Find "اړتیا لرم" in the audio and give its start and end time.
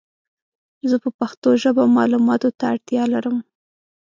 2.73-3.37